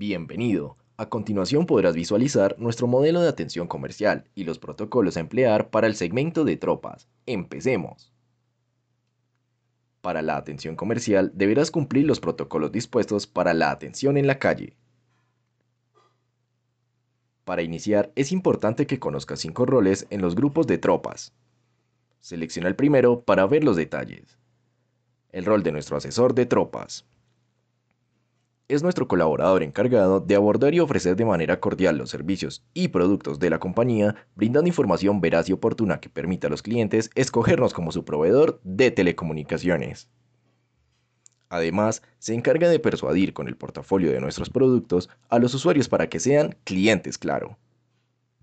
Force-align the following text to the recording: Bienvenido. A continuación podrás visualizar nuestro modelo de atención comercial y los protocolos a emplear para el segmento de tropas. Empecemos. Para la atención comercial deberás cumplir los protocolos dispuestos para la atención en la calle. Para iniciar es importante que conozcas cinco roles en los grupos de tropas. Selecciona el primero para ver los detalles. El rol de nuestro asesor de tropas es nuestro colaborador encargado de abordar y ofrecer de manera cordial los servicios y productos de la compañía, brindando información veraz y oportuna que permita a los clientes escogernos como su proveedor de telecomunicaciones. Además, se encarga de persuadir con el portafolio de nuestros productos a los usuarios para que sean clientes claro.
Bienvenido. 0.00 0.78
A 0.96 1.10
continuación 1.10 1.66
podrás 1.66 1.94
visualizar 1.94 2.56
nuestro 2.58 2.86
modelo 2.86 3.20
de 3.20 3.28
atención 3.28 3.68
comercial 3.68 4.24
y 4.34 4.44
los 4.44 4.58
protocolos 4.58 5.18
a 5.18 5.20
emplear 5.20 5.68
para 5.68 5.86
el 5.86 5.94
segmento 5.94 6.44
de 6.44 6.56
tropas. 6.56 7.06
Empecemos. 7.26 8.10
Para 10.00 10.22
la 10.22 10.38
atención 10.38 10.74
comercial 10.74 11.32
deberás 11.34 11.70
cumplir 11.70 12.06
los 12.06 12.18
protocolos 12.18 12.72
dispuestos 12.72 13.26
para 13.26 13.52
la 13.52 13.70
atención 13.70 14.16
en 14.16 14.26
la 14.26 14.38
calle. 14.38 14.74
Para 17.44 17.60
iniciar 17.60 18.10
es 18.14 18.32
importante 18.32 18.86
que 18.86 18.98
conozcas 18.98 19.40
cinco 19.40 19.66
roles 19.66 20.06
en 20.08 20.22
los 20.22 20.34
grupos 20.34 20.66
de 20.66 20.78
tropas. 20.78 21.34
Selecciona 22.20 22.70
el 22.70 22.74
primero 22.74 23.20
para 23.20 23.44
ver 23.44 23.64
los 23.64 23.76
detalles. 23.76 24.38
El 25.28 25.44
rol 25.44 25.62
de 25.62 25.72
nuestro 25.72 25.98
asesor 25.98 26.34
de 26.34 26.46
tropas 26.46 27.04
es 28.70 28.84
nuestro 28.84 29.08
colaborador 29.08 29.64
encargado 29.64 30.20
de 30.20 30.36
abordar 30.36 30.74
y 30.74 30.80
ofrecer 30.80 31.16
de 31.16 31.24
manera 31.24 31.58
cordial 31.58 31.98
los 31.98 32.10
servicios 32.10 32.64
y 32.72 32.88
productos 32.88 33.40
de 33.40 33.50
la 33.50 33.58
compañía, 33.58 34.14
brindando 34.36 34.68
información 34.68 35.20
veraz 35.20 35.48
y 35.48 35.52
oportuna 35.52 35.98
que 35.98 36.08
permita 36.08 36.46
a 36.46 36.50
los 36.50 36.62
clientes 36.62 37.10
escogernos 37.16 37.74
como 37.74 37.90
su 37.90 38.04
proveedor 38.04 38.60
de 38.62 38.92
telecomunicaciones. 38.92 40.08
Además, 41.48 42.02
se 42.20 42.34
encarga 42.34 42.68
de 42.68 42.78
persuadir 42.78 43.32
con 43.32 43.48
el 43.48 43.56
portafolio 43.56 44.12
de 44.12 44.20
nuestros 44.20 44.50
productos 44.50 45.10
a 45.28 45.40
los 45.40 45.52
usuarios 45.52 45.88
para 45.88 46.08
que 46.08 46.20
sean 46.20 46.56
clientes 46.62 47.18
claro. 47.18 47.58